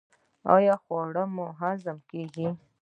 [0.55, 2.49] ایا خواړه مو هضمیږي؟